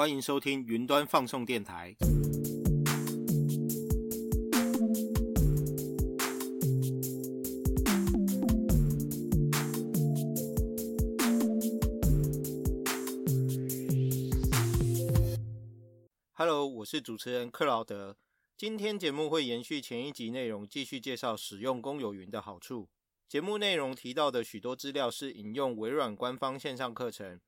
[0.00, 1.94] 欢迎收听云端放送电台。
[16.32, 18.16] Hello，我是主持人克劳德。
[18.56, 22.88] 今天节目会延续前一集内容，继续介绍使用公有云的好处。
[23.28, 27.38] 节目内容提到的许多资料是引用微软官方线上课程。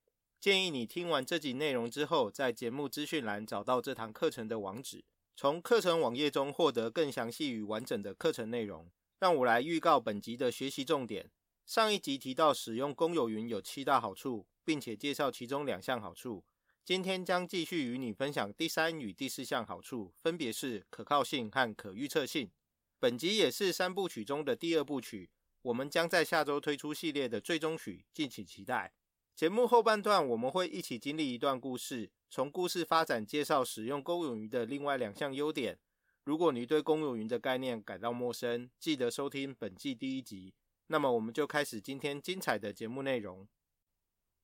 [0.42, 5.04] 建议你听完这集内容之后，在节目资讯栏找到这堂课程的网址，
[5.36, 8.90] 从课程网页中获得更详细与完整的课程内容。
[9.20, 11.30] 让我来预告本集的学习重点。
[11.64, 16.42] 上一集提到使用公有云有七大好处，并且介绍其中两项好处。
[16.84, 22.50] 今天将继续与你分享第三与第四项好处，分别是可靠性和可预测性。
[22.98, 25.30] 本集也是三部曲中的第二部曲，
[25.62, 28.92] 我们将在下周推出系列的最终曲，敬请期待。
[29.34, 35.78] 节目后半段，我们会一起经历一段故事，从故事发展介绍使用公有云的另外两项优点。
[36.22, 40.54] 如果你对公有云的概念感到陌生，记得收听本季第一集。
[40.88, 43.48] 那么，我们就开始今天精彩的节目内容。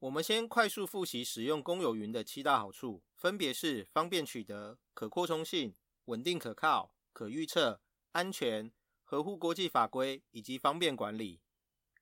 [0.01, 5.75] 我们先快速复习使用公有云的七大好处，分别是方便取得、可扩充性、
[6.07, 7.81] 稳定可靠、可预测、
[8.13, 8.73] 安全、
[9.05, 11.41] 合乎国际法规以及方便管理。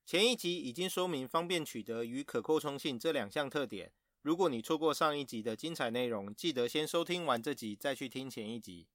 [0.07, 3.91] 前一集已经说明方便取得与可扩充性这两项特点。
[4.23, 8.87] 如果你错过上一集的精彩内容，记得先收听完这集再去听前一集。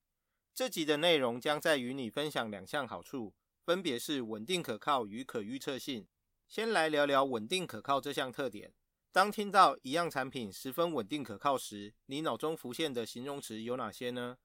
[0.54, 3.34] 这集的内容将在与你分享两项好处，
[3.66, 6.08] 分别是稳定可靠与可预测性。
[6.48, 8.74] 先来聊聊稳定可靠这项特点。
[9.12, 14.38] 当听到一样产品十分稳定可靠时，你脑中浮现的形容词有哪些呢？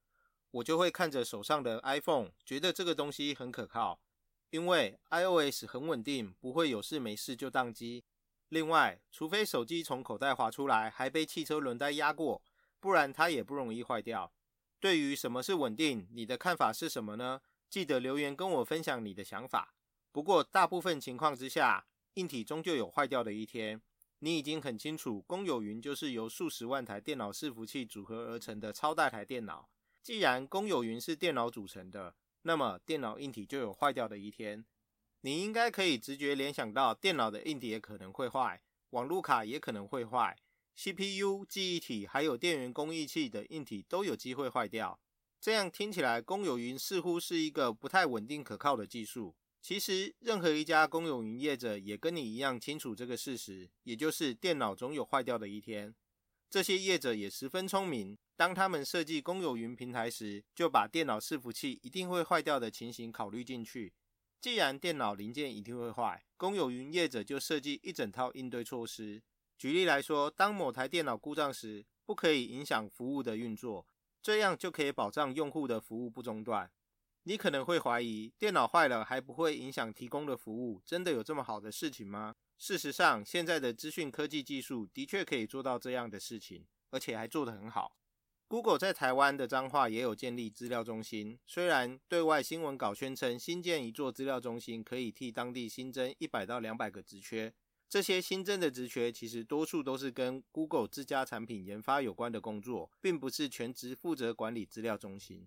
[0.51, 4.01] 我就会看着手上的 iPhone，觉得这个东西很可靠。
[4.49, 8.03] 因为 iOS 很稳定，不会有事没事就宕机。
[8.49, 12.41] 另外，除非手机从口袋滑出来还被汽车轮胎压过，
[12.79, 14.31] 不然它也不容易坏掉。
[14.79, 17.41] 对于什么是稳定，你的看法是什么呢？
[17.69, 19.73] 记得留言跟我分享你的想法。
[20.13, 23.81] 不过，大部分情况之下，硬体终究有坏掉的一天。
[24.19, 29.67] 你已经很清楚，公有云就是由数十万台电脑伺服器组合而成的超大台电脑。
[30.01, 34.65] 既然公有云是电脑组成的，那么电脑硬体就有坏掉的一天，
[35.21, 38.61] 你应该可以直觉联想到，电脑的硬体也可能会坏，
[38.91, 40.37] 网路卡也可能会坏
[40.75, 44.99] ，CPU、记忆体还有电源供应器的硬体都有机会坏掉。
[45.39, 49.35] 这样听起来，公有云似乎是一个不太稳定可靠的技术。
[49.61, 55.93] 其实，任何一家公有云业者也跟你一样清楚这个事实，也就是电脑总有坏掉的一天。
[56.49, 58.17] 这些业者也十分聪明。
[58.37, 63.91] 当他们设计公有云平台时，就把电脑伺服器一定会坏掉的情形考虑进去。
[64.39, 69.23] 既然电脑零件一定会坏，公有云业者就设计一整套应对措施。
[69.57, 73.87] 举例来说，当某台电脑故障时，不可以影响服务的运作，
[74.21, 76.71] 这样就可以保障用户的服务不中断。
[77.23, 82.35] 你可能会怀疑，电脑坏了还不会影响提供的服务，真的有这么好的事情吗？
[82.59, 87.97] 事实上，现在的资讯科技技术的确可以做到这样的事情，而且还做得很好。
[88.49, 97.53] Google 在台湾的彰化也有建立资料中心，虽然对外新闻稿宣称新建一座资料中心可以替当地新增一百到两百个职缺，
[97.89, 105.45] 这些新增的职缺其实多数都是跟 Google 自家产品研发有关的工作，并不是全职负责管理资料中心。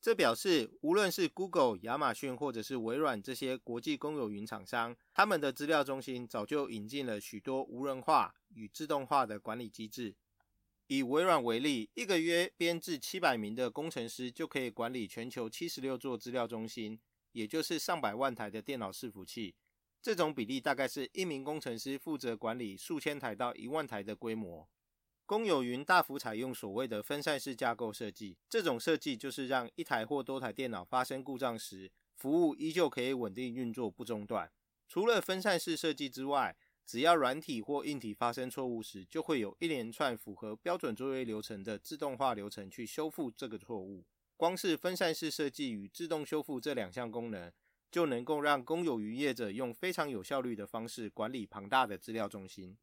[0.00, 10.16] 这表示，无论是 Google、亚马逊或者是微软这些国际公有云厂商，他们的资料中心早就引进了许多无人化与自动化的管理机制。
[10.88, 17.00] 以微软为例，一个月编制七百名的工程师就可以管理全球七十六座资料中心，
[17.32, 19.56] 也就是上百万台的电脑伺服器。
[20.00, 24.68] 这种比例大概是一名工程师负责管理数千台到一万台的规模。
[25.24, 34.48] 公有云大幅采用所谓的分散式架构设计，这种设计就是让一台或多台电脑发生故障时，服务依旧可以稳定运作不中断。
[34.86, 44.04] 除了分散式设计之外，只要软体或硬体发生错误时，就会有一连串符合标准作业流程的自动化流程去修复这个错误。
[44.36, 47.52] 光是分散式设计与自动修复这两项功能，
[47.90, 52.78] 就能够让公有云业者用非常有效率的方式管理庞大的资料中心。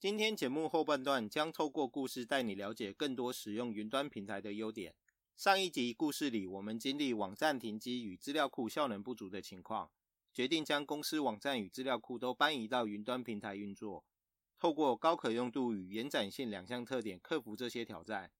[0.00, 4.94] 今天节目后半段将透过故事带你了解更多使用云端平台的优点。
[5.36, 9.90] 上一集故事里，我们经历网站停机与资料库效能不足的情况。
[10.38, 14.04] 决定将公司网站与资料库都搬移到云端平台运作，
[14.56, 18.30] 透过高可用度与延展性两项特点克服这些挑战。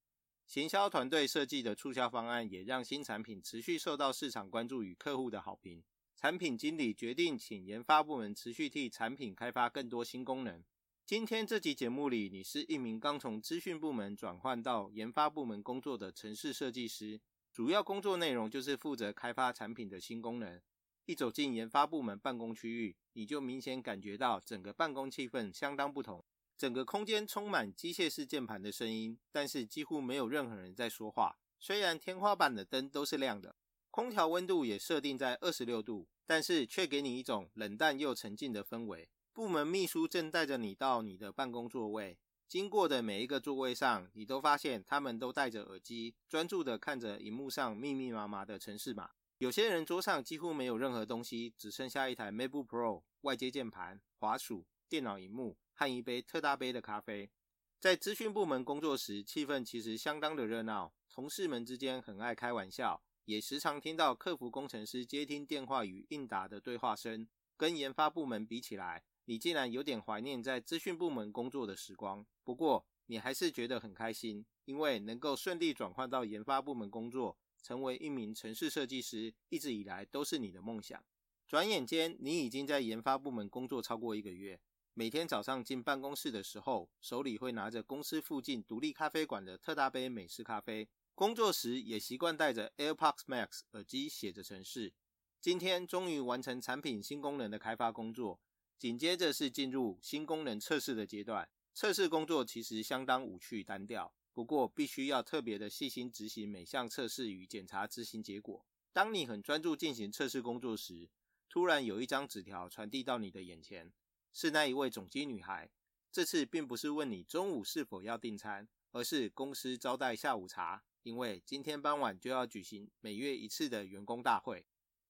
[0.46, 5.82] 行销团队设计的促销方案也让新产品持续受到市场关注与客户的好评。
[6.14, 10.62] 产品经理决定请研发部门持续替产品开发更多新功能。
[11.04, 17.20] 今天这集节目里，你是一名刚从资讯部门转换到研发部门工作的城市设计师，
[17.52, 20.62] 主要工作内容就是负责开发产品的新功能。
[21.08, 26.22] 一走进研发部门办公区域，你就明显感觉到整个办公气氛相当不同。
[26.58, 31.38] 整个空间充满机械式键盘的声音，但是几乎没有任何人在说话。
[31.58, 33.56] 虽然天花板的灯都是亮的，
[33.90, 39.08] 空调温度也设定在二十六度，但是却给你一种冷淡又沉静的氛围。
[39.32, 49.12] 部门秘书正带着你到你的办公座位，经过的每一个座位上，你都发现他们都戴着耳机，专注地看着荧幕上密密麻麻的城市码。
[49.38, 55.56] 有些人桌上几乎没有任何东西，只剩下一台 MacBook Pro、外接键盘、滑鼠、电脑荧幕。
[55.74, 57.30] 和一杯特大杯的咖啡，
[57.78, 60.92] 在资讯部门工作时，气氛其实相当的热闹。
[61.08, 67.28] 同事们之间很爱开玩笑，也时常听到客服工程师接听电话与应答的对话声。
[67.56, 72.26] 跟研发部门比起来，你竟然有点怀念在资讯部门工作的时光。
[72.42, 77.38] 不过，你还是觉得很开心，因为能够顺利转换到研发部门工作，
[77.68, 81.04] 成为一名城市设计师，一直以来都是你的梦想。
[81.46, 84.58] 转眼间，你已经在研发部门工作超过一个月。
[84.94, 90.88] 每天早上进办公室的时候，手里会拿着公司附近独立咖啡馆的特大杯美式咖啡。
[91.14, 94.94] 工作时也习惯戴着 AirPods Max 耳机写着程式。
[95.38, 98.40] 今天终于完成产品新功能的开发工作，
[98.78, 101.46] 紧接着是进入新功能测试的阶段。
[101.74, 108.64] 测试工作其实相当无趣单调，不过必须要特别的细心执行每项测试与检查执行结果。
[108.92, 111.10] 当你很专注进行测试工作时，
[111.48, 113.92] 突然有一张纸条传递到你的眼前。
[114.32, 115.68] 是那一位总机女孩，
[116.12, 124.64] 这次并不是问你中午是否要订餐，而是公司招待下午茶，因为今天傍晚就要举行每月一次的员工大会。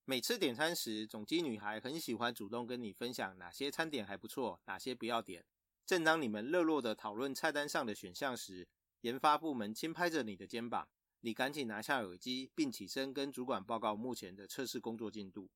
[0.06, 5.44] 每次点餐时，总机女孩很喜欢主动跟你分享哪些餐点还不错，哪些不要点。
[5.84, 8.66] 正当你们热络的讨论菜单上的选项时，
[9.02, 10.88] 研发部门轻拍着你的肩膀，
[11.20, 15.50] 你赶紧拿下耳机，并起身跟主管报告目前的测试工作进度。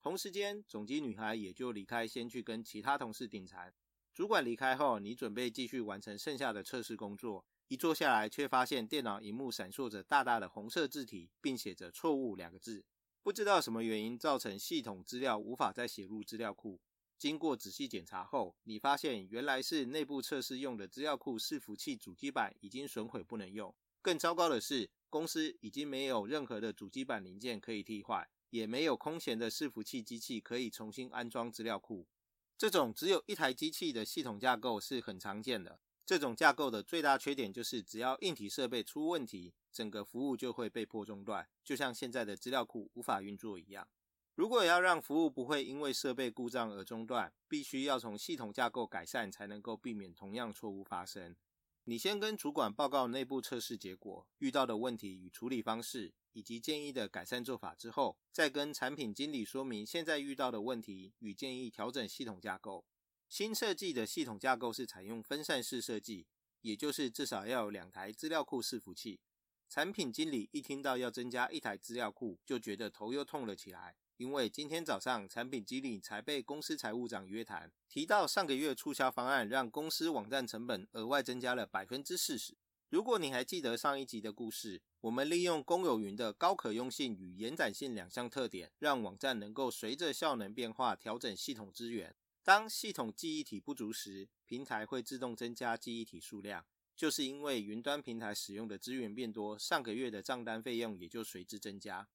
[0.00, 3.74] 同时间，总机女孩也就离开，先去跟其他同事订餐。
[4.14, 7.44] 主管离开后，你准备继续完成剩下的测试工作。
[7.68, 12.84] 一坐下来，却发现电脑荧幕闪烁着大大的红色字体，并写着“错误”两个字。
[13.22, 16.80] 不知道什么原因造成系统资料无法再写入资料库。
[17.18, 23.74] 经过仔细检查后，你发现原来是内部测试用的资料库伺服器主机板已经损毁不能用。
[24.02, 28.28] 更糟糕的是，公司已经没有任何的主机板零件可以替换。
[28.50, 32.06] 也没有空闲的伺服器机器可以重新安装资料库。
[32.56, 35.80] 这种只有一台机器的系统架构是很常见的。
[36.06, 43.88] 这种架构的最大缺点就是，只要硬体设备出问题，整个服务就会被迫中断，就像现在的资料库无法运作一样。
[44.36, 51.34] 如果要让服务不会因为设备故障而中断，必须要从系统架构改善，才能够避免同样错误发生。
[51.84, 56.14] 你先跟主管报告内部测试结果、遇到的问题与处理方式。
[56.36, 62.84] 以及建议的改善做法之后，再跟产品经理说明现在遇到的问题与建议调整系统架构。
[63.26, 66.26] 新设计的系统架构是采用分散式设计，
[66.60, 69.18] 也就是至少要有两台资料库伺服器。
[69.70, 82.56] 产品经理一听到要增加一台资料库，就觉得头又痛了起来，因为今天早上产品经理才被公司财务长约谈，提到上个月促销方案让公司网站成本额外增加了百分之四十。
[82.88, 92.14] 如果你还记得上一集的故事，我们利用公有云的高可用性与延展性两项特点，让网站能够随着效能变化调整系统资源。
[92.42, 96.64] 当系统记忆体不足时，平台会自动增加记忆体数量。
[96.94, 102.08] 就是因为云端平台使用的资源变多，上个月的账单费用也就随之增加。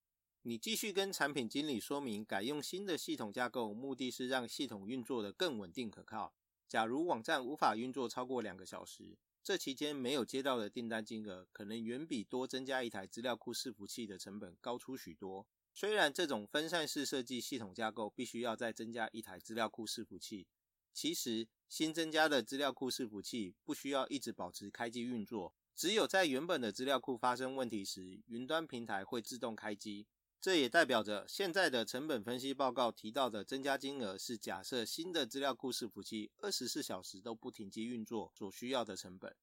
[0.43, 6.33] 你继续跟产品经理说明，改用新的系统架构，目的是让系统运作的更稳定可靠。
[6.67, 9.19] 假如网站无法运作超过两个小时。
[9.43, 15.47] 这期间没有接到的订单金额，可能远比多增加一台资料库伺服器的成本高出许多。
[15.73, 20.47] 虽然这种分散式设计系统架构必须要再增加一台资料库伺服器，
[20.91, 30.07] 其实新增加的资料库伺服器不需要一直保持开机运作，只有在原本的资料库发生问题时，云端平台会自动开机。
[30.41, 39.35] 这也代表着现在的成本分析报告提到的增加金额是假设新的资料库伺服器二十四小时都不停机运作所需要的成本。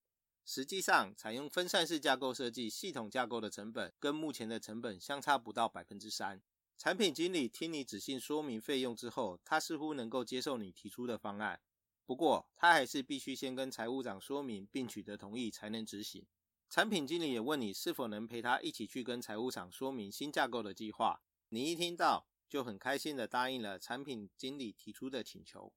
[0.43, 6.41] 实际上，采用分散式架构设计系统架构的成本跟目前的成本相差不到百分之三。
[6.77, 11.61] 产品经理听你仔细说明费用之后，他似乎能够接受你提出的方案，
[12.05, 16.25] 不过他还是必须先跟财务长说明并取得同意才能执行。
[16.69, 21.19] 产品经理也问你是否能陪他一起去跟财务长说明新架构的计划。
[21.49, 25.73] 你一听到就很开心的答应了产品经理提出的请求。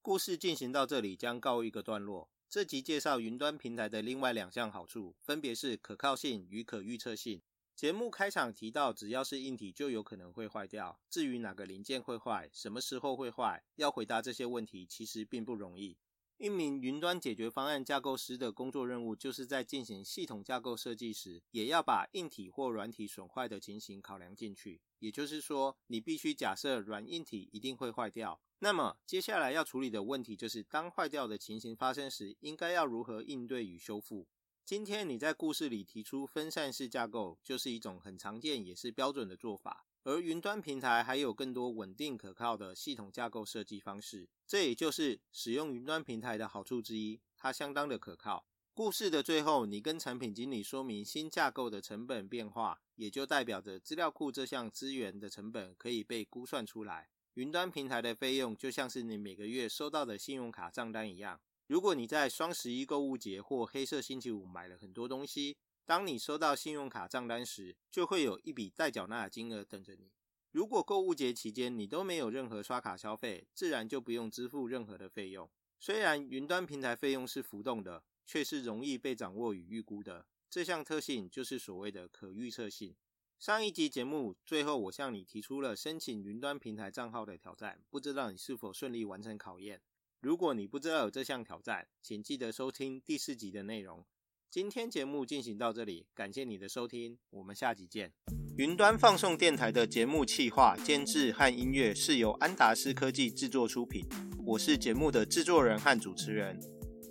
[0.00, 2.30] 故事进行到这里将告一个段落。
[2.48, 7.42] 这集介绍云端平台的另外两项好处，分别是可靠性与可预测性。
[7.74, 11.00] 节目开场提到，只要是硬体就有可能会坏掉。
[11.10, 15.98] 至于哪个零件会坏，什么时候会坏，要回答这些问题其实并不容易。
[16.38, 24.82] 一名云端解决方案架构师的工作任务，就是在进行系统架构设计时，也要把硬体或软体损坏的情形考量进去。
[24.98, 28.38] 也就是说，你必须假设软硬体一定会坏掉。
[28.58, 34.26] 那么，接下来要处理的问题就是，当坏掉的情形发生时，应该要如何应对与修复？
[34.62, 39.86] 今天你在故事里提出分散式架构，就是一种很常见也是标准的做法。
[40.06, 48.46] 而云端平台还有更多稳定可靠的系统架构设计方式，这也就是使用云端平台的好处之一，它相当的可靠。
[48.72, 57.08] 故事的最后，你跟产品经理说明新架构的成本变化，也就代表着资料库这项资源的成本可以被估算出来。
[57.34, 61.40] 云端平台的费用就像是你每个月收到的信用卡账单一样。
[61.66, 65.56] 如果你在双十一购物节或黑色星期五买了很多东西，
[65.86, 70.10] 当你收到信用卡账单时，就会有一笔待缴纳的金额等着你。
[70.50, 75.48] 如果购物节期间你都没有任何刷卡消费，自然就不用支付任何的费用。
[75.78, 80.26] 虽然云端平台费用是浮动的，却是容易被掌握与预估的。
[80.50, 82.96] 这项特性就是所谓的可预测性。
[83.38, 89.80] 上一集节目最后，我向你提出了申请云端平台账号的挑战，不知道你是否顺利完成考验？
[90.20, 94.04] 如果你不知道有这项挑战，请记得收听第四集的内容。
[94.48, 98.12] 今天节目进行到这里，感谢你的收听，我们下集见。
[98.56, 104.04] 云端放送电台的节目企划、监制和音乐是由安达斯科技制作出品，
[104.46, 106.58] 我是节目的制作人和主持人。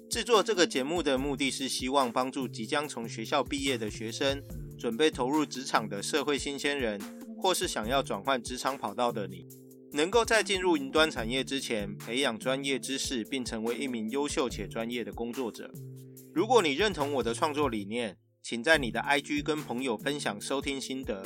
[0.09, 4.41] 制作这个节目的目的是希望帮助即将从学校毕业的学生，
[4.79, 6.99] 准备投入职场的社会新鲜人，
[7.37, 9.45] 或是想要转换职场跑道的你，
[9.91, 15.71] 能够在进入云端产业之前，培养专业知识，并成为一名优秀且专业的工作者。
[16.35, 21.23] 如果你认同我的创作理念，请在你的 IG 跟朋友分享收听心得，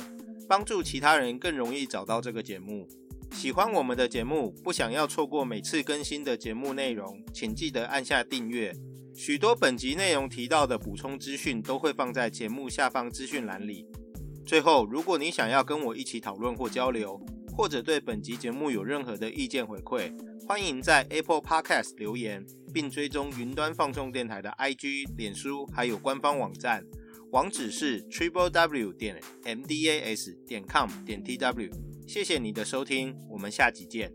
[0.47, 2.87] 帮助其他人更容易找到这个节目。
[3.31, 8.71] 喜欢我们的节目，不想要错过每次更新的节目内容，请记得按下订阅。
[9.15, 13.87] 许多本集内容提到的补充资讯都会放在节目下方资讯栏里。
[14.45, 17.19] 最后，如果你想要跟我一起讨论或交流，
[17.57, 20.13] 或者对本集节目有任何的意见回馈，
[20.49, 26.83] 欢迎在 Apple Podcast 留言，并追踪云端放送电台的 IG、脸书，还有官方网站，
[27.31, 31.69] 网址是 triple w 点 m d a s 点 com 点 t w。
[32.07, 34.11] 谢谢你的收听，我们下集见。